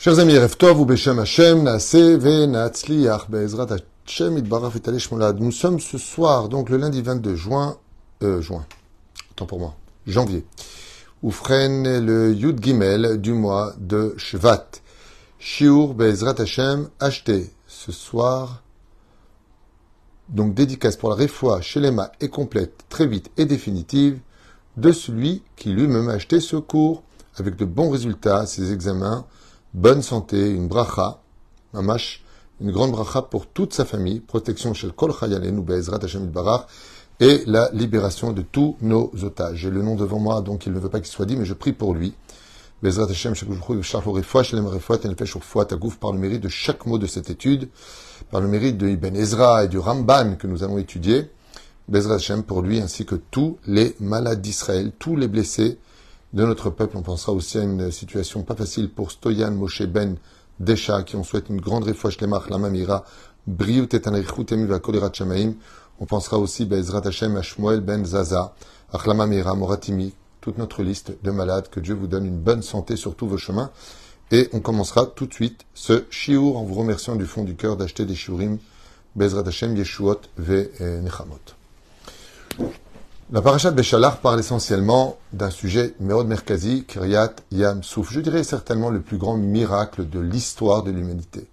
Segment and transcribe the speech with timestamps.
[0.00, 0.34] Chers amis,
[0.86, 1.24] Beshem.
[5.40, 7.76] Nous sommes ce soir, donc le lundi 22 juin,
[8.22, 8.64] euh, juin,
[9.32, 9.74] autant pour moi,
[10.06, 10.46] janvier,
[11.24, 14.68] où freine le Yud Gimel du mois de Shvat.
[15.40, 18.62] Shiur Be'ezrat Hashem, acheté ce soir,
[20.28, 24.20] donc dédicace pour la réfoua chez Lema est complète, très vite et définitive,
[24.76, 27.02] de celui qui lui-même a acheté ce cours,
[27.36, 29.26] avec de bons résultats, ses examens,
[29.74, 31.20] bonne santé, une bracha,
[31.72, 32.24] mamash,
[32.60, 36.66] une grande bracha pour toute sa famille, protection chez Kol Chayalenu Be'ezrat Hashem Barach,
[37.20, 39.58] et la libération de tous nos otages.
[39.58, 41.54] J'ai le nom devant moi, donc il ne veut pas qu'il soit dit, mais je
[41.54, 42.14] prie pour lui.
[42.82, 43.34] Be'ezrat Hashem,
[46.00, 47.68] par le mérite de chaque mot de cette étude,
[48.30, 51.30] par le mérite de Ibn Ezra et du Ramban que nous allons étudier.
[51.88, 55.78] Bezrat Hashem pour lui, ainsi que tous les malades d'Israël, tous les blessés,
[56.32, 56.96] de notre peuple.
[56.96, 60.16] On pensera aussi à une situation pas facile pour Stoyan Moshe Ben
[60.60, 63.04] Desha, qui on souhaite une grande refouach lemach la mamira,
[63.46, 65.54] briut et va kolerat shamaim.
[66.00, 68.54] On pensera aussi Bezrat Hashem à Shmuel Ben Zaza,
[68.92, 71.68] Achlama Mira, Moratimi, toute notre liste de malades.
[71.68, 73.70] Que Dieu vous donne une bonne santé sur tous vos chemins.
[74.30, 77.76] Et on commencera tout de suite ce shiur en vous remerciant du fond du cœur
[77.76, 78.58] d'acheter des shiurim.
[79.16, 80.68] Bezrat Hashem Yeshuot Ve
[81.02, 81.57] Nechamot.
[83.30, 88.10] La parashat Béchalar parle essentiellement d'un sujet Meod Merkazi, Kiryat Yam Souf.
[88.10, 91.46] Je dirais certainement le plus grand miracle de l'histoire de l'humanité.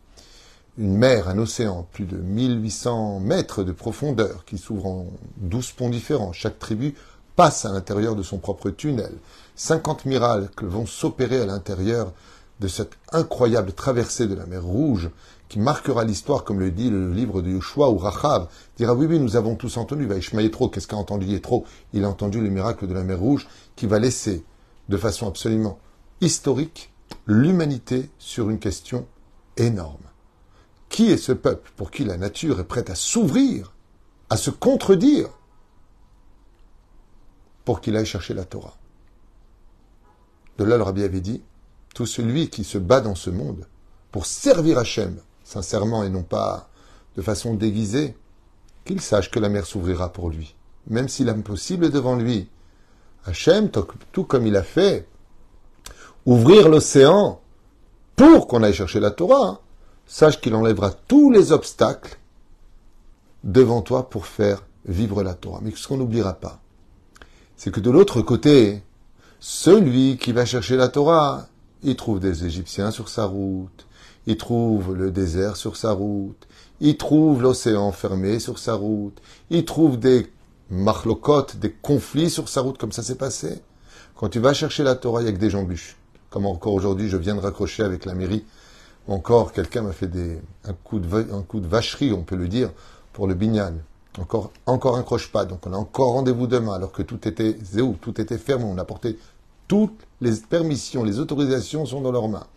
[0.78, 5.90] Une mer, un océan, plus de 1800 mètres de profondeur, qui s'ouvre en 12 ponts
[5.90, 6.32] différents.
[6.32, 6.96] Chaque tribu
[7.36, 9.12] passe à l'intérieur de son propre tunnel.
[9.58, 12.14] 50 miracles vont s'opérer à l'intérieur
[12.62, 15.10] de cette incroyable traversée de la mer Rouge
[15.48, 19.20] qui marquera l'histoire, comme le dit le livre de Yoshua ou Rachav, dira oui, oui,
[19.20, 20.16] nous avons tous entendu, va
[20.50, 21.66] trop, qu'est-ce qu'a entendu Yétro?
[21.94, 24.44] Il a entendu le miracle de la mer Rouge qui va laisser,
[24.90, 25.80] de façon absolument
[26.22, 26.92] historique,
[27.28, 29.08] l'humanité sur une question
[29.58, 29.98] énorme.
[30.90, 33.74] Qui est ce peuple pour qui la nature est prête à s'ouvrir,
[34.30, 35.30] à se contredire,
[37.66, 38.78] pour qu'il aille chercher la Torah?
[40.58, 41.44] De là, le rabbi avait dit,
[41.94, 43.68] tout celui qui se bat dans ce monde
[44.12, 46.68] pour servir Hachem, sincèrement et non pas
[47.16, 48.18] de façon déguisée,
[48.84, 50.56] qu'il sache que la mer s'ouvrira pour lui,
[50.88, 52.50] même si l'impossible est devant lui.
[53.26, 53.72] Hachem,
[54.12, 55.08] tout comme il a fait,
[56.26, 57.40] ouvrir l'océan
[58.16, 59.60] pour qu'on aille chercher la Torah, hein,
[60.06, 62.20] sache qu'il enlèvera tous les obstacles
[63.44, 65.60] devant toi pour faire vivre la Torah.
[65.62, 66.60] Mais ce qu'on n'oubliera pas,
[67.56, 68.84] c'est que de l'autre côté,
[69.40, 71.48] celui qui va chercher la Torah,
[71.84, 73.88] il trouve des Égyptiens sur sa route,
[74.28, 76.48] il trouve le désert sur sa route,
[76.80, 79.18] il trouve l'océan fermé sur sa route,
[79.50, 80.28] il trouve des
[80.70, 83.62] marlocotes, des conflits sur sa route, comme ça s'est passé.
[84.16, 85.98] Quand tu vas chercher la Torah, il y a que des embûches.
[86.30, 88.46] Comme encore aujourd'hui, je viens de raccrocher avec la mairie.
[89.08, 92.72] Encore, quelqu'un m'a fait des, un, coup de, un vacherie, on peut le dire,
[93.14, 93.76] pour le bignal.
[94.20, 95.46] Encore, encore un croche-pas.
[95.46, 98.66] Donc on a encore rendez-vous demain, alors que tout était zéou, tout était fermé.
[98.66, 99.20] On a porté
[99.68, 102.48] toutes les permissions, les autorisations sont dans leurs mains.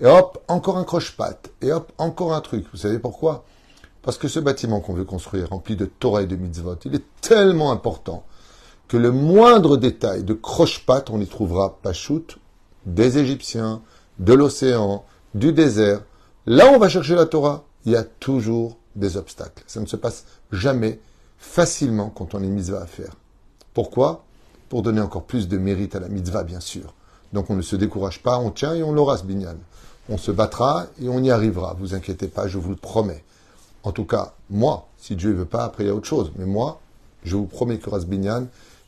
[0.00, 1.50] Et hop, encore un croche-patte.
[1.60, 2.66] Et hop, encore un truc.
[2.72, 3.44] Vous savez pourquoi?
[4.02, 7.04] Parce que ce bâtiment qu'on veut construire, rempli de Torah et de mitzvot, il est
[7.20, 8.24] tellement important
[8.88, 12.38] que le moindre détail de croche-patte, on y trouvera Pachout,
[12.86, 13.82] des Égyptiens,
[14.18, 16.02] de l'océan, du désert.
[16.46, 19.62] Là où on va chercher la Torah, il y a toujours des obstacles.
[19.66, 20.98] Ça ne se passe jamais
[21.38, 23.14] facilement quand on est mitzvah à faire.
[23.74, 24.24] Pourquoi?
[24.70, 26.94] Pour donner encore plus de mérite à la mitzvah, bien sûr.
[27.32, 29.56] Donc on ne se décourage pas, on tient et on l'aura ce binyan
[30.10, 31.74] on se battra et on y arrivera.
[31.78, 33.24] Vous inquiétez pas, je vous le promets.
[33.84, 36.32] En tout cas, moi, si Dieu ne veut pas, après il y a autre chose.
[36.36, 36.80] Mais moi,
[37.24, 38.46] je vous promets que Rasbinyan,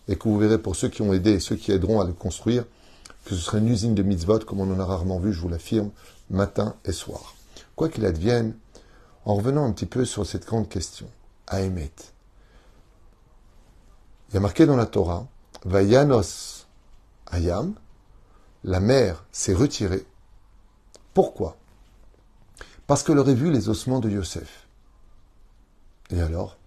[0.08, 2.12] et que vous verrez pour ceux qui ont aidé et ceux qui aideront à le
[2.12, 2.64] construire,
[3.24, 5.48] que ce sera une usine de mitzvot, comme on en a rarement vu, je vous
[5.48, 5.90] l'affirme,
[6.28, 7.34] matin et soir.
[7.76, 8.54] Quoi qu'il advienne,
[9.24, 11.06] en revenant un petit peu sur cette grande question,
[11.46, 11.92] Ahemet.
[14.28, 15.26] Il y a marqué dans la Torah,
[15.64, 16.66] Vayanos
[17.30, 17.74] Ayam,
[18.64, 20.04] la mer s'est retirée
[21.14, 21.56] pourquoi?
[22.86, 24.66] Parce qu'elle aurait vu les ossements de Yosef.
[26.10, 26.58] Et alors?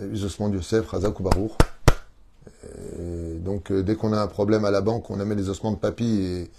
[0.00, 1.22] Les ossements de Yosef, Razak ou
[3.38, 5.76] donc, euh, dès qu'on a un problème à la banque, on amène les ossements de
[5.76, 6.50] papy et,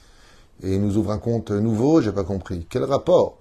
[0.61, 2.65] il nous ouvre un compte nouveau, j'ai pas compris.
[2.69, 3.37] Quel rapport?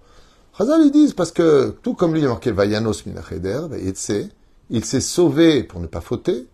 [0.53, 3.03] Razal, ils disent, parce que, tout comme lui, il a marqué Vayanos
[4.71, 6.47] il s'est sauvé pour ne pas fauter.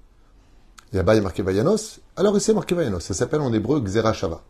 [0.92, 2.00] Et là-bas, il a marqué Vayanos.
[2.16, 3.00] Alors, il s'est marqué Vayanos.
[3.00, 4.42] Ça s'appelle en hébreu Xerashava.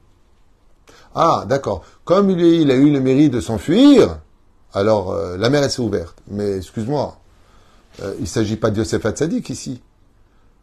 [1.14, 1.84] Ah, d'accord.
[2.04, 4.18] Comme il, a eu le mérite de s'enfuir,
[4.72, 6.16] alors euh, la mer elle s'est ouverte.
[6.28, 7.16] Mais excuse-moi,
[8.02, 9.80] euh, il ne s'agit pas de Yosef Hatzadik ici.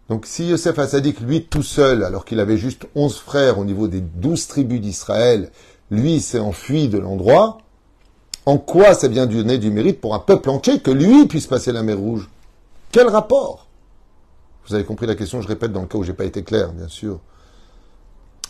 [0.10, 3.88] Donc si Yosef Hatzadik, lui tout seul, alors qu'il avait juste onze frères au niveau
[3.88, 5.52] des douze tribus d'Israël,
[5.90, 7.60] lui s'est enfui de l'endroit,
[8.46, 11.72] en quoi ça vient donner du mérite pour un peuple entier que lui puisse passer
[11.72, 12.30] la mer Rouge?
[12.92, 13.68] Quel rapport?
[14.68, 16.74] Vous avez compris la question, je répète dans le cas où j'ai pas été clair,
[16.74, 17.20] bien sûr.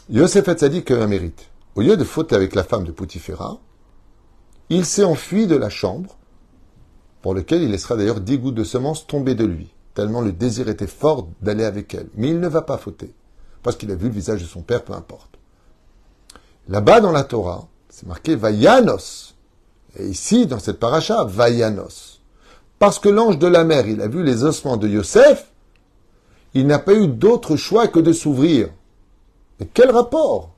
[0.10, 1.51] Yosef Hatzadik a un mérite.
[1.76, 3.58] Au lieu de faute avec la femme de Poutifera,
[4.70, 6.18] il s'est enfui de la chambre,
[7.22, 10.68] pour lequel il laissera d'ailleurs dix gouttes de semences tomber de lui, tellement le désir
[10.68, 12.10] était fort d'aller avec elle.
[12.16, 13.14] Mais il ne va pas fauter,
[13.64, 15.40] parce qu'il a vu le visage de son père, peu importe.
[16.68, 19.36] Là-bas dans la Torah, c'est marqué Vayanos.
[19.98, 22.22] Et ici, dans cette paracha, Vayanos.
[22.80, 25.52] Parce que l'ange de la mer, il a vu les ossements de Yosef,
[26.54, 28.70] il n'a pas eu d'autre choix que de s'ouvrir.
[29.60, 30.52] Mais quel rapport?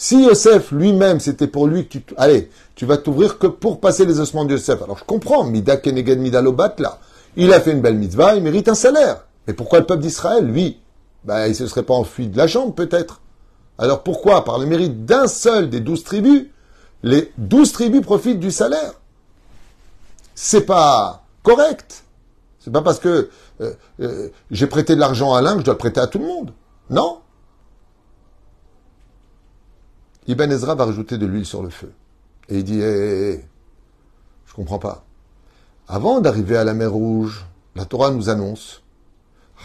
[0.00, 2.04] Si Yosef lui-même, c'était pour lui que tu...
[2.16, 4.80] Allez, tu vas t'ouvrir que pour passer les ossements de Yosef.
[4.80, 7.00] Alors je comprends, Mida Keneged Mida Lobat, là.
[7.34, 9.24] Il a fait une belle mitzvah, il mérite un salaire.
[9.48, 10.78] Mais pourquoi le peuple d'Israël, lui?
[11.24, 13.20] Ben, Il se serait pas enfui de la chambre, peut-être.
[13.76, 16.46] Alors pourquoi Par le mérite d'un seul des douze tribus,
[17.02, 18.92] les douze tribus profitent du salaire?
[20.36, 22.04] C'est pas correct.
[22.60, 23.30] C'est pas parce que
[23.60, 26.20] euh, euh, j'ai prêté de l'argent à l'un que je dois le prêter à tout
[26.20, 26.52] le monde.
[26.88, 27.18] Non.
[30.28, 31.90] Ibn Ezra va rajouter de l'huile sur le feu.
[32.48, 33.44] Et il dit, hé, hé, hé,
[34.46, 35.04] je comprends pas.
[35.88, 38.82] Avant d'arriver à la mer Rouge, la Torah nous annonce,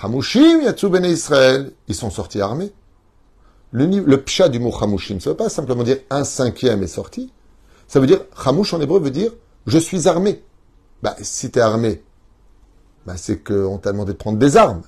[0.01, 2.71] Hamushim Yatsu Bene Israël, ils sont sortis armés.
[3.71, 7.31] Le, le pshat du mot Hamushim, ne veut pas simplement dire un cinquième est sorti.
[7.87, 9.31] Ça veut dire, Hamush en hébreu veut dire,
[9.67, 10.43] je suis armé.
[11.01, 12.01] Bah, si tu es armé,
[13.05, 14.83] bah, c'est qu'on t'a demandé de prendre des armes.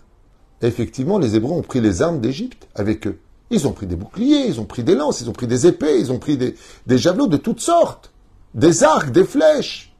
[0.62, 3.20] effectivement, les Hébreux ont pris les armes d'Égypte avec eux.
[3.50, 6.00] Ils ont pris des boucliers, ils ont pris des lances, ils ont pris des épées,
[6.00, 6.56] ils ont pris des,
[6.98, 8.12] javelots de toutes sortes,
[8.54, 9.94] des arcs, des flèches.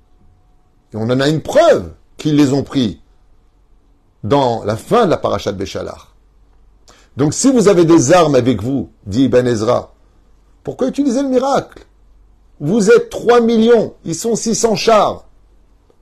[0.94, 3.02] Et on en a une preuve qu'ils les ont pris
[4.24, 6.16] dans la fin de la paracha de Béchalar.
[7.18, 9.94] Donc si vous avez des armes avec vous, dit Ibn Ezra,
[10.64, 11.86] pourquoi utiliser le miracle?
[12.60, 15.26] Vous êtes 3 millions, ils sont 600 chars.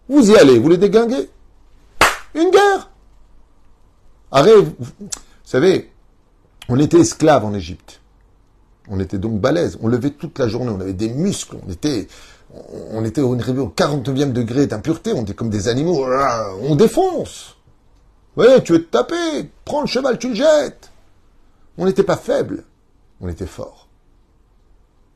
[0.08, 1.30] Vous y allez, vous les déglinguez.
[2.36, 2.90] Une guerre
[4.32, 5.08] Arrête, vous
[5.44, 5.93] savez,
[6.70, 8.02] on était esclaves en Égypte.
[8.90, 9.78] On était donc balèzes.
[9.82, 10.72] On levait toute la journée.
[10.72, 11.58] On avait des muscles.
[11.66, 12.08] On était,
[12.92, 15.14] on était au 49e degré d'impureté.
[15.14, 16.06] On était comme des animaux.
[16.62, 17.58] On défonce.
[18.36, 19.50] Oui, tu veux te taper.
[19.64, 20.92] Prends le cheval, tu le jettes.
[21.78, 22.64] On n'était pas faibles.
[23.22, 23.88] On était forts.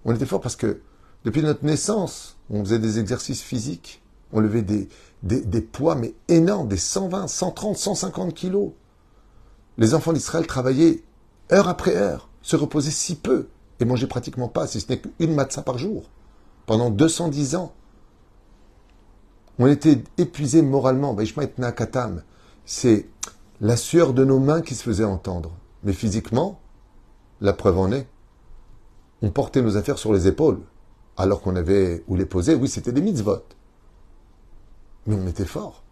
[0.06, 0.82] On était forts parce que
[1.26, 4.02] depuis notre naissance, on faisait des exercices physiques.
[4.32, 4.88] On levait des,
[5.24, 8.72] des, des poids, mais énormes, des 120, 130, 150 kilos.
[9.78, 11.02] Les enfants d'Israël travaillaient
[11.52, 13.48] heure après heure, se reposer si peu
[13.80, 16.10] et manger pratiquement pas, si ce n'est qu'une matzah par jour,
[16.66, 17.74] pendant 210 ans.
[19.60, 21.16] On était épuisés moralement.
[22.66, 23.08] C'est
[23.60, 25.52] la sueur de nos mains qui se faisait entendre.
[25.84, 26.60] Mais physiquement,
[27.42, 28.08] la preuve en est.
[29.22, 30.60] On portait nos affaires sur les épaules,
[31.18, 32.54] alors qu'on avait où les poser.
[32.54, 33.44] Oui, c'était des mitzvot.
[35.08, 35.84] Mais on était forts.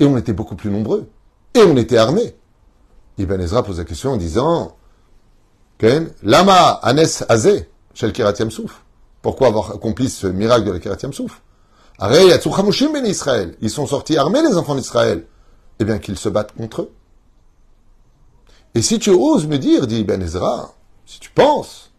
[0.00, 1.08] Et on était beaucoup plus nombreux.
[1.54, 2.36] Et on était armés.
[3.18, 4.76] Ibn Ezra pose la question en disant
[6.22, 8.82] Lama Anes Azé, chez le Souf.
[9.22, 11.42] Pourquoi avoir accompli ce miracle de la Kiratiam Souf?
[11.98, 13.56] Ben Israël.
[13.60, 15.26] Ils sont sortis armés, les enfants d'Israël.
[15.78, 16.92] Eh bien, qu'ils se battent contre eux.
[18.74, 20.72] Et si tu oses me dire, dit Ibn Ezra,
[21.06, 21.90] si tu penses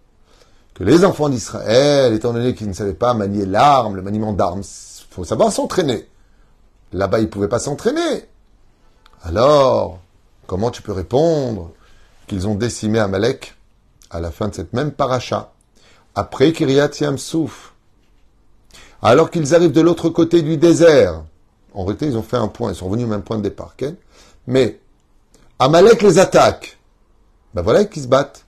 [0.76, 4.62] que les enfants d'Israël, étant donné qu'ils ne savaient pas manier l'arme, le maniement d'armes,
[5.10, 6.08] faut savoir s'entraîner.
[6.94, 8.30] Là-bas, ils ne pouvaient pas s'entraîner.
[9.24, 10.00] Alors,
[10.48, 11.72] Comment tu peux répondre
[12.26, 13.56] qu'ils ont décimé Amalek
[14.10, 15.52] à la fin de cette même paracha,
[16.16, 17.74] après Kiryat Yamsouf,
[19.02, 21.22] alors qu'ils arrivent de l'autre côté du désert?
[21.74, 23.76] En réalité, ils ont fait un point, ils sont revenus au même point de départ.
[24.48, 24.80] Mais
[25.60, 26.78] Amalek les attaque.
[27.54, 28.46] Ben voilà qu'ils se battent.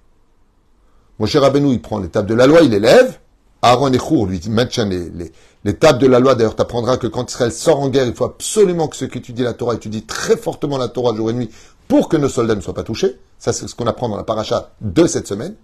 [1.20, 3.20] Moshe Rabbeinu, il prend l'étape de la loi, il élève.
[3.62, 5.32] Aaron et Chour lui maintiennent les, les,
[5.66, 6.34] les tables de la loi.
[6.34, 9.18] D'ailleurs, tu apprendras que quand Israël sort en guerre, il faut absolument que ceux qui
[9.18, 11.50] étudient la Torah étudient très fortement la Torah jour et nuit
[11.90, 13.20] pour que nos soldats ne soient pas touchés.
[13.40, 15.56] Ça, c'est ce qu'on apprend dans la paracha de cette semaine.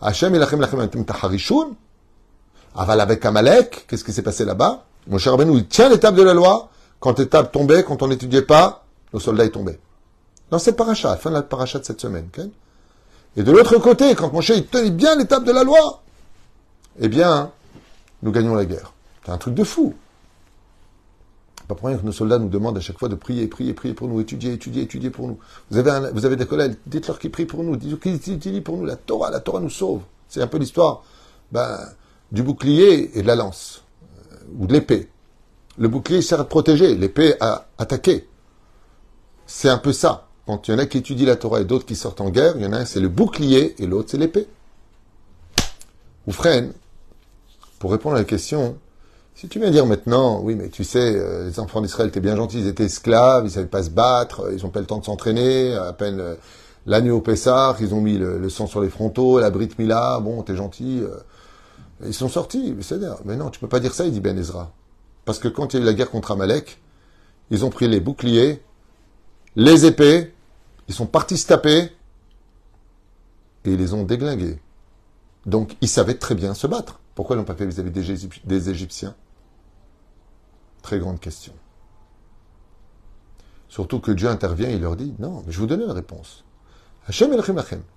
[0.00, 1.76] Hachem ilachem lachem taharishun.
[2.74, 4.84] Aval avec Amalek, qu'est-ce qui s'est passé là-bas?
[5.06, 6.70] Mon cher Rabbeinu, il tient tables de la loi.
[6.98, 9.78] Quand les tables tombaient, quand on n'étudiait pas, nos soldats y tombaient.
[10.50, 12.28] Dans cette paracha, la fin de la paracha de cette semaine.
[13.36, 16.02] Et de l'autre côté, quand Moshe il tenait bien tables de la loi,
[16.98, 17.50] eh bien,
[18.22, 18.94] nous gagnons la guerre.
[19.24, 19.94] C'est un truc de fou.
[21.68, 23.94] Pas pour rien que nos soldats nous demandent à chaque fois de prier, prier, prier
[23.94, 25.38] pour nous, étudier, étudier, étudier pour nous.
[25.70, 28.84] Vous avez, des collègues, dites-leur qu'ils prient pour nous, dites-leur qu'ils étudient pour nous.
[28.84, 30.02] La Torah, la Torah nous sauve.
[30.28, 31.04] C'est un peu l'histoire
[31.52, 31.78] ben,
[32.32, 35.08] du bouclier et de la lance, euh, ou de l'épée.
[35.78, 38.28] Le bouclier sert à protéger, l'épée à attaquer.
[39.46, 40.28] C'est un peu ça.
[40.46, 42.54] Quand il y en a qui étudient la Torah et d'autres qui sortent en guerre,
[42.56, 44.46] il y en a un c'est le bouclier et l'autre c'est l'épée.
[46.26, 46.72] Ou freine,
[47.78, 48.78] pour répondre à la question,
[49.34, 52.36] si tu viens dire maintenant, oui, mais tu sais, euh, les enfants d'Israël étaient bien
[52.36, 55.04] gentils, ils étaient esclaves, ils savaient pas se battre, ils ont pas le temps de
[55.04, 56.34] s'entraîner, à peine euh,
[56.86, 60.42] l'agneau au Pessah, ils ont mis le, sang sur les frontaux, la Brit Mila, bon,
[60.42, 61.00] t'es gentil.
[61.02, 61.16] Euh,
[62.06, 64.72] ils sont sortis, c'est-à-dire, mais non, tu peux pas dire ça, il dit Ben Ezra.
[65.24, 66.80] Parce que quand il y a eu la guerre contre Amalek,
[67.50, 68.62] ils ont pris les boucliers,
[69.56, 70.32] les épées,
[70.86, 71.90] ils sont partis se taper,
[73.64, 74.58] et ils les ont déglingués.
[75.46, 77.00] Donc, ils savaient très bien se battre.
[77.14, 77.90] Pourquoi ils n'ont pas fait vis-à-vis
[78.44, 79.14] des Égyptiens?
[80.84, 81.54] Très grande question.
[83.70, 86.44] Surtout que Dieu intervient et leur dit Non, mais je vous donne la réponse.
[87.08, 87.42] Hachem el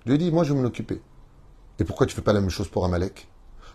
[0.06, 1.02] Dieu dit Moi, je vais m'en occuper.
[1.78, 3.28] Et pourquoi tu fais pas la même chose pour Amalek?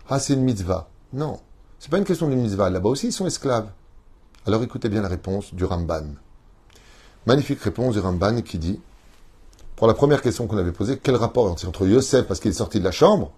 [0.08, 0.88] Ah, c'est une mitzvah.
[1.12, 1.38] Non,
[1.78, 2.70] c'est pas une question d'une mitzvah.
[2.70, 3.70] Là-bas aussi, ils sont esclaves.
[4.46, 6.16] Alors écoutez bien la réponse du Ramban.
[7.24, 8.80] Magnifique réponse du Ramban qui dit
[9.76, 12.80] Pour la première question qu'on avait posée, quel rapport entre Yosef, parce qu'il est sorti
[12.80, 13.30] de la chambre,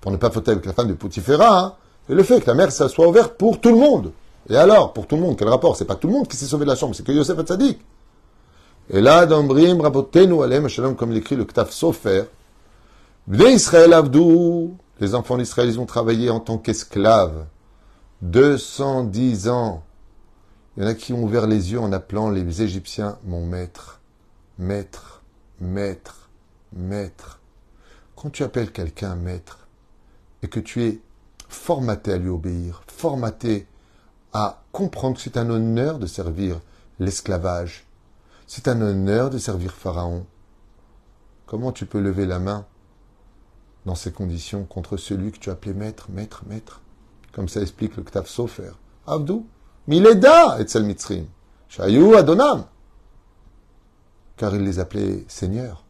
[0.00, 1.78] pour ne pas fauter avec la femme de Poutifera,
[2.08, 4.12] et le fait que la mer soit ouverte pour tout le monde?
[4.50, 5.76] Et alors, pour tout le monde, quel rapport?
[5.76, 7.80] C'est pas tout le monde qui s'est sauvé de la chambre, c'est que Yosef Tzadik.
[8.90, 12.24] Et là, d'Ambrim, Rabotenu, Alem, Shalom, comme l'écrit le Ktaf Sofer,
[13.30, 17.44] Israël Avdou, les enfants d'Israël, ils ont travaillé en tant qu'esclaves.
[18.22, 19.84] 210 ans.
[20.76, 24.00] Il y en a qui ont ouvert les yeux en appelant les Égyptiens mon maître,
[24.58, 25.22] maître,
[25.60, 26.28] maître,
[26.72, 27.40] maître.
[28.16, 29.68] Quand tu appelles quelqu'un maître,
[30.42, 31.00] et que tu es
[31.48, 33.66] formaté à lui obéir, formaté
[34.32, 36.60] à comprendre que c'est un honneur de servir
[36.98, 37.86] l'esclavage,
[38.46, 40.26] c'est un honneur de servir Pharaon.
[41.46, 42.66] Comment tu peux lever la main
[43.86, 46.82] dans ces conditions contre celui que tu appelais maître, maître, maître?
[47.32, 48.72] Comme ça explique le Ktaf Sofer.
[49.06, 49.46] Abdou,
[49.86, 51.26] Mileda et Mitzrim,
[51.68, 52.66] Shayou Adonam.
[54.36, 55.84] Car il les appelait seigneurs.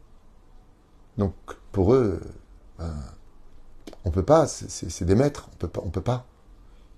[1.17, 1.33] Donc,
[1.71, 2.21] pour eux,
[2.77, 2.93] ben,
[4.05, 6.25] on peut pas, c'est des maîtres, on peut pas, on peut pas.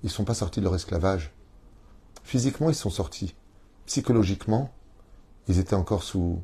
[0.03, 1.31] Ils sont pas sortis de leur esclavage.
[2.24, 3.36] Physiquement, ils sont sortis.
[3.86, 4.72] Psychologiquement,
[5.48, 6.41] ils étaient encore sous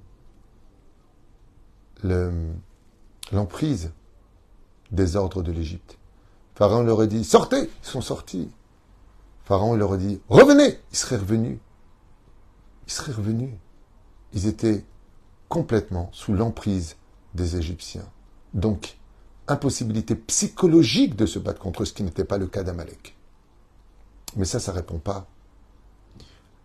[3.32, 3.92] l'emprise
[4.92, 5.98] des ordres de l'Égypte.
[6.56, 8.50] Pharaon leur a dit sortez, ils sont sortis.
[9.44, 11.60] Pharaon leur a dit revenez, ils seraient revenus.
[12.88, 13.54] Ils seraient revenus.
[14.34, 14.86] Ils étaient
[15.50, 16.96] complètement sous l'emprise
[17.34, 18.08] des Égyptiens.
[18.54, 18.98] Donc,
[19.48, 23.17] impossibilité psychologique de se battre contre ce qui n'était pas le cas d'Amalek.
[24.38, 25.28] Mais ça, ça répond pas.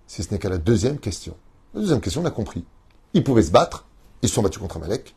[0.06, 1.34] Si ce n'est qu'à la deuxième question.
[1.74, 2.64] La deuxième question, on a compris.
[3.14, 3.86] Ils pouvaient se battre,
[4.20, 5.14] ils se sont battus contre Amalek.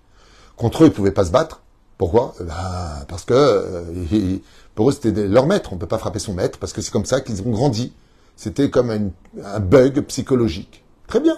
[0.55, 1.61] Contre eux, ils ne pouvaient pas se battre.
[1.97, 2.33] Pourquoi?
[2.39, 4.37] Ben, Parce que euh,
[4.75, 5.73] pour eux, c'était leur maître.
[5.73, 7.93] On ne peut pas frapper son maître, parce que c'est comme ça qu'ils ont grandi.
[8.37, 10.83] C'était comme un, bug psychologique.
[11.07, 11.37] Très bien.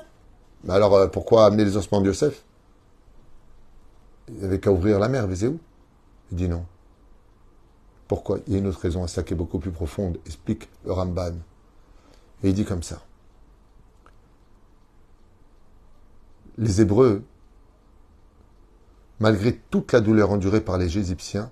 [0.64, 2.44] Mais alors, euh, pourquoi amener les ossements de Yosef?
[4.30, 5.58] Il n'y avait qu'à ouvrir la mer, où il
[6.32, 6.66] dit non.
[8.08, 10.70] Pourquoi Il y a une autre raison à ça qui est beaucoup plus profonde, explique
[10.86, 11.34] le Ramban.
[12.44, 13.02] Et il dit comme ça.
[16.58, 17.24] Les Hébreux,
[19.20, 21.52] malgré toute la douleur endurée par les Égyptiens,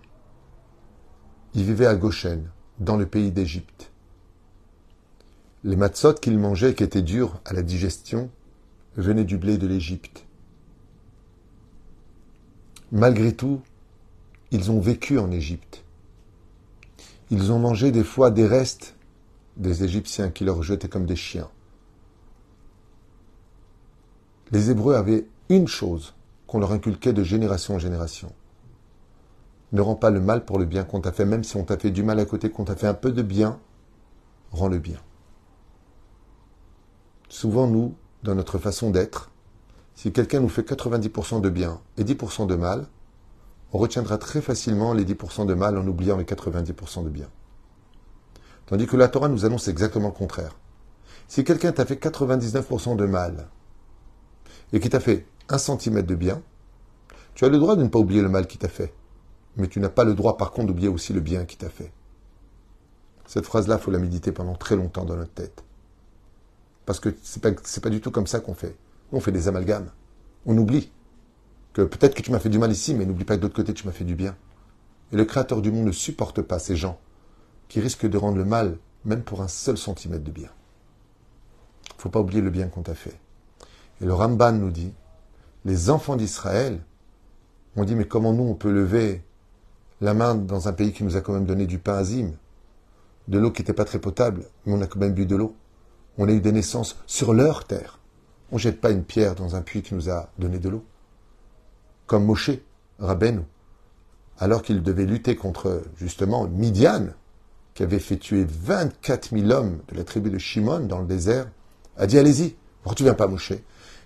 [1.54, 3.92] ils vivaient à Goshen, dans le pays d'Égypte.
[5.64, 8.30] Les matzot qu'ils mangeaient, qui étaient durs à la digestion,
[8.98, 10.26] venaient du blé de l'Égypte.
[12.92, 13.62] Malgré tout,
[14.52, 15.85] ils ont vécu en Égypte.
[17.32, 18.96] Ils ont mangé des fois des restes
[19.58, 21.50] des Égyptiens qui leur jetaient comme des chiens.
[24.52, 26.14] Les Hébreux avaient une chose
[26.48, 28.32] qu'on leur inculquait de génération en génération.
[29.72, 31.78] Ne rends pas le mal pour le bien qu'on t'a fait, même si on t'a
[31.78, 33.60] fait du mal à côté, qu'on t'a fait un peu de bien,
[34.52, 35.00] rends le bien.
[37.28, 39.32] Souvent, nous, dans notre façon d'être,
[39.96, 42.88] si quelqu'un nous fait 90% de bien et 10% de mal,
[43.76, 47.28] on retiendra très facilement les 10% de mal en oubliant les 90% de bien.
[48.68, 50.56] Tandis que la Torah nous annonce exactement le contraire.
[51.28, 53.50] Si quelqu'un t'a fait 99% de mal
[54.72, 56.42] et qui t'a fait un centimètre de bien,
[57.34, 58.94] tu as le droit de ne pas oublier le mal qu'il t'a fait.
[59.58, 61.92] Mais tu n'as pas le droit, par contre, d'oublier aussi le bien qu'il t'a fait.
[63.28, 65.66] Cette phrase-là, il faut la méditer pendant très longtemps dans notre tête.
[66.86, 68.78] Parce que c'est pas, pas du tout comme ça qu'on fait.
[69.12, 69.92] On fait des amalgames.
[70.46, 70.94] On oublie
[71.76, 73.74] que peut-être que tu m'as fait du mal ici, mais n'oublie pas que d'autre côté,
[73.74, 74.38] tu m'as fait du bien.
[75.12, 76.98] Et le Créateur du monde ne supporte pas ces gens
[77.68, 80.48] qui risquent de rendre le mal, même pour un seul centimètre de bien.
[81.90, 83.20] Il ne faut pas oublier le bien qu'on t'a fait.
[84.00, 84.94] Et le Ramban nous dit,
[85.66, 86.80] les enfants d'Israël
[87.76, 89.22] ont dit, mais comment nous, on peut lever
[90.00, 92.32] la main dans un pays qui nous a quand même donné du pain azim,
[93.28, 95.58] de l'eau qui n'était pas très potable, mais on a quand même bu de l'eau.
[96.18, 98.00] On a eu des naissances sur leur terre.
[98.54, 100.86] On ne jette pas une pierre dans un puits qui nous a donné de l'eau
[102.08, 102.52] comme Moshe,
[103.00, 103.42] Rabbeinu,
[104.38, 107.08] alors qu'il devait lutter contre, justement, Midian,
[107.74, 111.50] qui avait fait tuer 24 000 hommes de la tribu de Shimon dans le désert,
[111.98, 113.64] a dit Allez-y, pourquoi tu viens pas moucher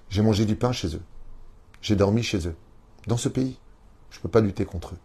[0.09, 1.01] J'ai mangé du pain chez eux.
[1.81, 2.55] J'ai dormi chez eux.
[3.07, 3.57] Dans ce pays.
[4.09, 4.99] Je ne peux pas lutter contre eux.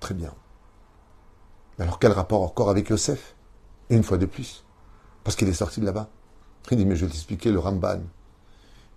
[0.00, 0.32] Très bien.
[1.78, 3.34] Alors quel rapport encore avec Yosef?
[3.90, 4.64] Une fois de plus.
[5.24, 6.08] Parce qu'il est sorti de là-bas.
[6.70, 8.00] Il dit Mais je vais t'expliquer le Ramban.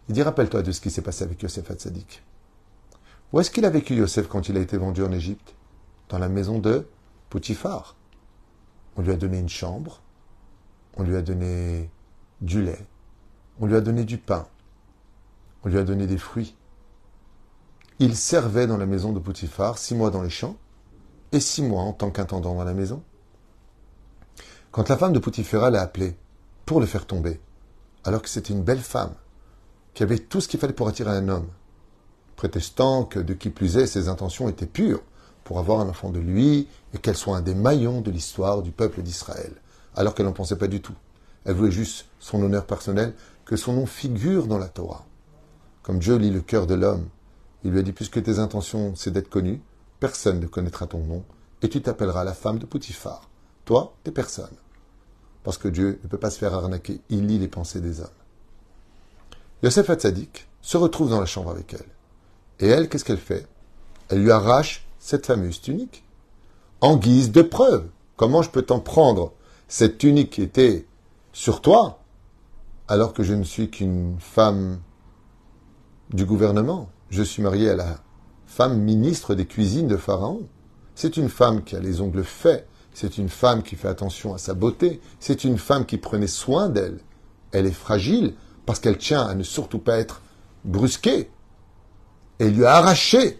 [0.07, 2.23] Il dit Rappelle-toi de ce qui s'est passé avec Yosef Hatzadik.
[3.31, 5.55] Où est-ce qu'il a vécu Yosef quand il a été vendu en Égypte?
[6.09, 6.87] Dans la maison de
[7.29, 7.95] Potiphar.
[8.95, 10.01] On lui a donné une chambre,
[10.97, 11.91] on lui a donné
[12.41, 12.87] du lait,
[13.59, 14.47] on lui a donné du pain,
[15.63, 16.57] on lui a donné des fruits.
[17.99, 20.57] Il servait dans la maison de Potiphar six mois dans les champs
[21.31, 23.03] et six mois en tant qu'intendant dans la maison.
[24.71, 26.17] Quand la femme de Potiphar l'a appelé
[26.65, 27.39] pour le faire tomber,
[28.03, 29.13] alors que c'était une belle femme,
[29.93, 31.49] qui avait tout ce qu'il fallait pour attirer un homme,
[32.39, 35.01] prétestant que de qui plus est, ses intentions étaient pures
[35.43, 38.71] pour avoir un enfant de lui et qu'elle soit un des maillons de l'histoire du
[38.71, 39.51] peuple d'Israël,
[39.93, 40.93] alors qu'elle n'en pensait pas du tout.
[41.43, 45.05] Elle voulait juste son honneur personnel, que son nom figure dans la Torah.
[45.83, 47.09] Comme Dieu lit le cœur de l'homme,
[47.65, 49.61] il lui a dit, puisque tes intentions, c'est d'être connu,
[49.99, 51.25] personne ne connaîtra ton nom,
[51.61, 53.29] et tu t'appelleras la femme de Poutifar.
[53.65, 54.55] Toi, t'es personne.
[55.43, 58.07] Parce que Dieu ne peut pas se faire arnaquer, il lit les pensées des hommes.
[59.61, 61.98] Yosef Hatzadik se retrouve dans la chambre avec elle.
[62.59, 63.47] Et elle, qu'est-ce qu'elle fait?
[64.09, 66.03] Elle lui arrache cette fameuse tunique.
[66.81, 67.87] En guise de preuve.
[68.17, 69.33] Comment je peux t'en prendre
[69.67, 70.85] cette tunique qui était
[71.31, 71.99] sur toi
[72.87, 74.79] alors que je ne suis qu'une femme
[76.09, 76.89] du gouvernement?
[77.09, 77.99] Je suis mariée à la
[78.45, 80.41] femme ministre des cuisines de Pharaon.
[80.95, 82.67] C'est une femme qui a les ongles faits.
[82.93, 84.99] C'est une femme qui fait attention à sa beauté.
[85.19, 86.99] C'est une femme qui prenait soin d'elle.
[87.51, 88.33] Elle est fragile
[88.65, 90.21] parce qu'elle tient à ne surtout pas être
[90.65, 91.29] brusquée
[92.39, 93.39] et il lui a arraché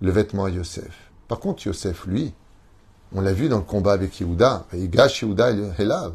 [0.00, 1.10] le vêtement à Yosef.
[1.28, 2.34] Par contre, Yosef, lui,
[3.12, 6.14] on l'a vu dans le combat avec Yehuda, il gâche Yehuda et Helav.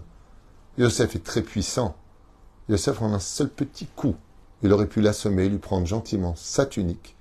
[0.78, 1.95] Yosef est très puissant.
[2.67, 4.15] Yosef, en un seul petit coup,
[4.62, 7.15] il aurait pu l'assommer, lui prendre gentiment sa tunique,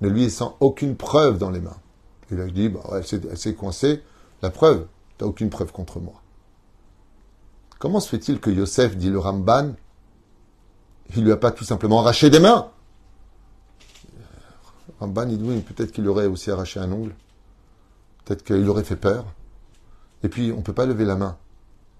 [0.00, 1.76] ne lui laissant aucune preuve dans les mains.
[2.30, 4.02] Il a dit, bah, elle s'est coincée,
[4.42, 4.86] la preuve,
[5.18, 6.22] tu n'as aucune preuve contre moi.
[7.78, 9.72] Comment se fait-il que Yosef, dit le Ramban,
[11.16, 12.70] il lui a pas tout simplement arraché des mains?
[15.00, 17.14] Ramban, il peut-être qu'il aurait aussi arraché un ongle.
[18.24, 19.26] Peut-être qu'il aurait fait peur.
[20.22, 21.36] Et puis, on ne peut pas lever la main,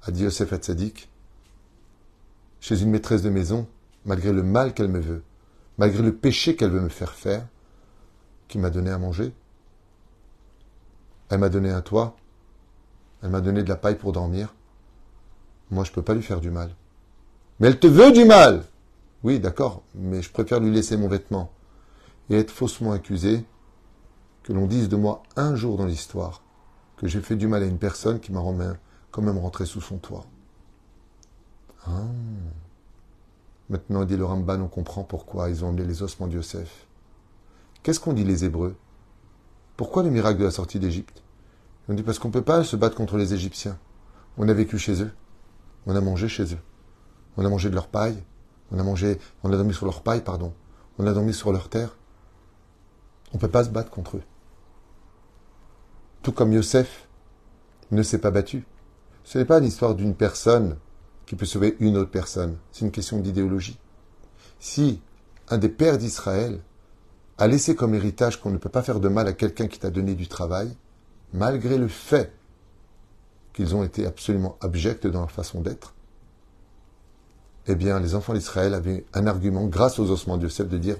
[0.02, 1.10] a dit Yosef Hatzadik,
[2.60, 3.66] chez une maîtresse de maison,
[4.06, 5.22] malgré le mal qu'elle me veut,
[5.76, 7.46] malgré le péché qu'elle veut me faire faire,
[8.48, 9.32] qui m'a donné à manger.
[11.28, 12.16] Elle m'a donné un toit,
[13.22, 14.54] elle m'a donné de la paille pour dormir.
[15.70, 16.70] Moi, je ne peux pas lui faire du mal.
[17.58, 18.64] Mais elle te veut du mal
[19.22, 21.50] Oui, d'accord, mais je préfère lui laisser mon vêtement
[22.30, 23.44] et être faussement accusé,
[24.42, 26.42] que l'on dise de moi un jour dans l'histoire
[26.96, 28.40] que j'ai fait du mal à une personne qui m'a
[29.10, 30.26] quand même rentré sous son toit.
[31.86, 32.04] Ah.
[33.68, 36.86] Maintenant, dit le Ramban, on comprend pourquoi ils ont emmené les ossements de Yosef.
[37.82, 38.76] Qu'est-ce qu'ont dit les Hébreux?
[39.76, 41.22] Pourquoi le miracle de la sortie d'Égypte?
[41.88, 43.78] On dit parce qu'on ne peut pas se battre contre les Égyptiens.
[44.38, 45.12] On a vécu chez eux.
[45.86, 46.60] On a mangé chez eux.
[47.36, 48.22] On a mangé de leur paille.
[48.70, 50.54] On a mangé, on a dormi sur leur paille, pardon.
[50.98, 51.96] On a dormi sur leur terre.
[53.34, 54.22] On ne peut pas se battre contre eux.
[56.22, 57.08] Tout comme Yosef
[57.90, 58.64] ne s'est pas battu.
[59.24, 60.76] Ce n'est pas l'histoire d'une personne
[61.26, 62.56] qui peut sauver une autre personne.
[62.70, 63.78] C'est une question d'idéologie.
[64.60, 65.00] Si
[65.48, 66.60] un des pères d'Israël
[67.36, 69.90] a laissé comme héritage qu'on ne peut pas faire de mal à quelqu'un qui t'a
[69.90, 70.76] donné du travail,
[71.32, 72.32] malgré le fait
[73.52, 75.94] qu'ils ont été absolument abjects dans leur façon d'être,
[77.66, 80.96] eh bien, les enfants d'Israël avaient un argument, grâce aux ossements de Yosef, de dire,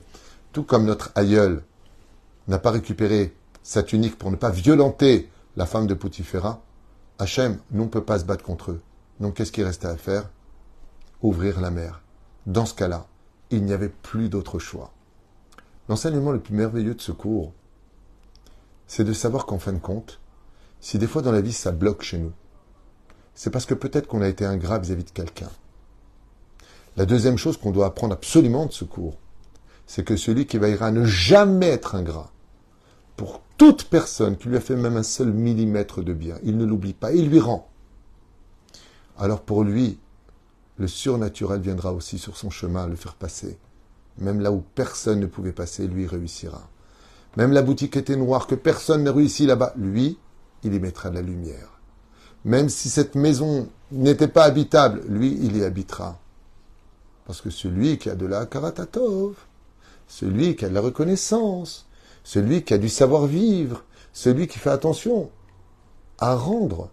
[0.53, 1.63] tout comme notre aïeul
[2.49, 6.63] n'a pas récupéré sa tunique pour ne pas violenter la femme de Poutifera,
[7.19, 8.83] Hachem, nous ne peut pas se battre contre eux.
[9.21, 10.31] Donc qu'est-ce qui restait à faire?
[11.23, 12.03] Ouvrir la mer.
[12.47, 13.07] Dans ce cas-là,
[13.51, 14.93] il n'y avait plus d'autre choix.
[15.89, 17.53] L'enseignement le plus merveilleux de ce cours,
[18.87, 20.21] c'est de savoir qu'en fin de compte,
[20.81, 22.33] si des fois dans la vie ça bloque chez nous,
[23.35, 25.51] c'est parce que peut-être qu'on a été ingrat vis-à-vis de quelqu'un.
[26.97, 29.17] La deuxième chose qu'on doit apprendre absolument de ce cours,
[29.87, 32.31] c'est que celui qui veillera à ne jamais être ingrat,
[33.17, 36.37] pour toute personne qui lui a fait même un seul millimètre de bien.
[36.43, 37.69] Il ne l'oublie pas, il lui rend.
[39.19, 39.99] Alors pour lui,
[40.77, 43.59] le surnaturel viendra aussi sur son chemin le faire passer.
[44.19, 46.69] Même là où personne ne pouvait passer, lui réussira.
[47.37, 50.19] Même la boutique était noire, que personne n'a réussi là-bas, lui,
[50.63, 51.81] il y mettra de la lumière.
[52.45, 56.19] Même si cette maison n'était pas habitable, lui, il y habitera.
[57.27, 59.35] Parce que celui qui a de la karatatov,
[60.07, 61.87] celui qui a de la reconnaissance,
[62.25, 65.31] celui qui a du savoir-vivre, celui qui fait attention
[66.19, 66.91] à rendre,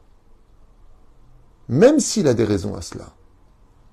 [1.70, 3.14] même s'il a des raisons à cela,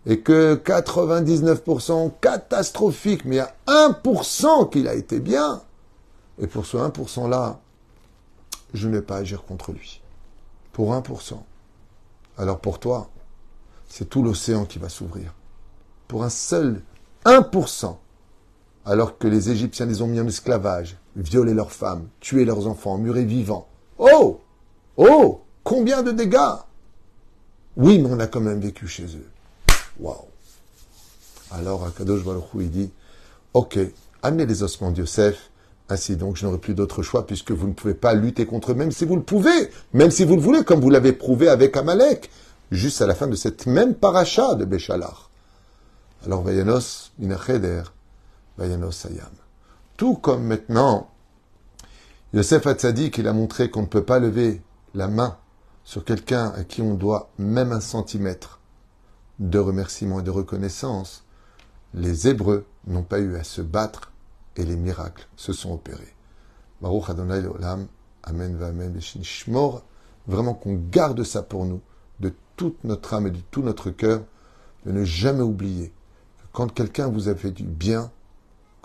[0.04, 5.62] et que 99% catastrophique, mais a 1% qu'il a été bien,
[6.40, 7.60] et pour ce 1%-là,
[8.74, 10.02] je ne vais pas agir contre lui.
[10.72, 11.38] Pour 1%.
[12.36, 13.10] Alors pour toi,
[13.88, 15.34] c'est tout l'océan qui va s'ouvrir.
[16.06, 16.82] Pour un seul
[17.24, 17.96] 1%,
[18.84, 22.96] alors que les Égyptiens les ont mis en esclavage, violé leurs femmes, tué leurs enfants,
[22.96, 23.68] murés vivants.
[23.98, 24.40] Oh
[24.96, 26.56] Oh Combien de dégâts
[27.76, 29.28] Oui, mais on a quand même vécu chez eux.
[30.00, 30.16] Waouh
[31.50, 32.90] Alors Akadosh Baruch il dit,
[33.52, 33.78] ok,
[34.22, 35.50] amenez les ossements de Yosef,
[35.88, 38.74] ainsi donc je n'aurai plus d'autre choix puisque vous ne pouvez pas lutter contre eux,
[38.74, 41.76] même si vous le pouvez, même si vous le voulez, comme vous l'avez prouvé avec
[41.76, 42.30] Amalek,
[42.70, 45.30] juste à la fin de cette même paracha de Béchalar.
[46.24, 47.82] Alors Vayanos Minacheder,
[48.56, 49.30] Vayanos Sayam.
[49.98, 51.10] Tout comme maintenant,
[52.32, 54.62] Yosef Hatzadik, il a montré qu'on ne peut pas lever
[54.94, 55.36] la main
[55.82, 58.60] sur quelqu'un à qui on doit même un centimètre
[59.40, 61.24] de remerciement et de reconnaissance.
[61.94, 64.12] Les Hébreux n'ont pas eu à se battre
[64.54, 66.14] et les miracles se sont opérés.
[66.80, 67.88] Baruch Adonai Olam,
[68.22, 69.82] Amen, Amen, Shmor,
[70.28, 71.80] vraiment qu'on garde ça pour nous,
[72.20, 74.22] de toute notre âme et de tout notre cœur,
[74.86, 78.12] de ne jamais oublier que quand quelqu'un vous a fait du bien,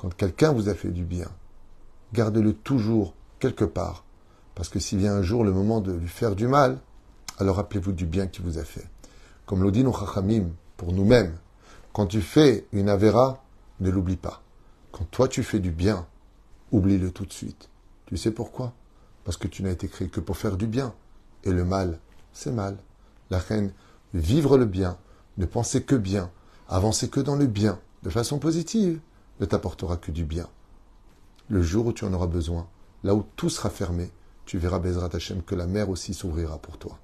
[0.04, 1.30] quand quelqu'un vous a fait du bien,
[2.12, 4.04] gardez-le toujours quelque part,
[4.54, 6.80] parce que s'il vient un jour le moment de lui faire du mal,
[7.39, 8.86] alors rappelez-vous du bien qu'il vous a fait.
[9.46, 11.38] Comme l'Odin Chachamim, pour nous-mêmes,
[11.94, 13.46] quand tu fais une avéra,
[13.80, 14.42] ne l'oublie pas.
[14.92, 16.06] Quand toi tu fais du bien,
[16.74, 17.70] oublie-le tout de suite.
[18.06, 18.74] Tu sais pourquoi?
[19.24, 20.94] Parce que tu n'as été créé que pour faire du bien.
[21.46, 21.98] Et le mal,
[22.34, 22.76] c'est mal.
[23.30, 23.72] La reine,
[24.13, 24.98] vivre le bien,
[25.38, 26.30] ne penser que bien,
[26.68, 29.00] avancer que dans le bien, de façon positive,
[29.39, 30.48] ne t'apportera que du bien.
[31.50, 32.67] Le jour où tu en auras besoin,
[33.04, 34.12] là où tout sera fermé,
[34.46, 36.98] tu verras Bezrat Hashem que la mer aussi s'ouvrira pour toi.